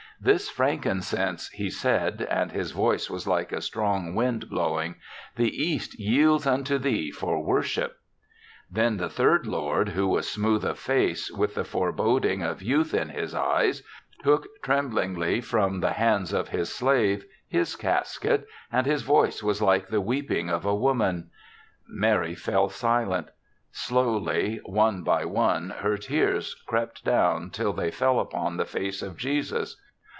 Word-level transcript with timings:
VThis 0.23 0.51
frankincense,' 0.51 1.49
he 1.49 1.71
said, 1.71 2.27
and 2.29 2.51
his 2.51 2.73
voice 2.73 3.09
was 3.09 3.27
like 3.27 3.51
a 3.51 3.59
strong 3.59 4.13
wind 4.13 4.49
blow 4.49 4.79
ing, 4.79 4.97
'the 5.35 5.49
East 5.63 5.97
yields 5.99 6.45
unto 6.45 6.77
thee 6.77 7.09
for 7.09 7.43
worship/ 7.43 7.97
"Then 8.69 8.97
the 8.97 9.09
third 9.09 9.47
lord, 9.47 9.89
who 9.89 10.07
was 10.07 10.29
smooth 10.29 10.63
of 10.63 10.77
face, 10.77 11.31
with 11.31 11.55
the 11.55 11.63
foreboding 11.63 12.43
of 12.43 12.61
youth 12.61 12.93
in 12.93 13.09
his 13.09 13.33
eyes, 13.33 13.81
took 14.23 14.45
tremblingly 14.61 15.41
from 15.41 15.79
the 15.79 15.93
hands 15.93 16.33
of 16.33 16.49
his 16.49 16.71
slave 16.71 17.25
hi3 17.51 17.79
cas 17.79 18.19
ket, 18.19 18.43
and 18.71 18.85
his 18.85 19.01
voice 19.01 19.41
was 19.41 19.59
like 19.59 19.87
the 19.87 20.01
weep 20.01 20.29
ing 20.29 20.51
of 20.51 20.67
a 20.67 20.75
woman/' 20.77 21.29
Mary 21.87 22.35
fell 22.35 22.69
silent. 22.69 23.29
Slowly, 23.71 24.59
one 24.65 25.01
by 25.03 25.23
THE 25.23 25.29
SEVENTH 25.29 25.33
CHRISTMAS 25.33 25.81
41 25.81 25.81
one, 25.81 25.81
her 25.91 25.97
tears 25.97 26.55
crept 26.67 27.03
down 27.03 27.49
till 27.49 27.73
they 27.73 27.89
fell 27.89 28.19
upon 28.19 28.57
the 28.57 28.65
face 28.65 29.01
of 29.01 29.17
Jesus. 29.17 29.81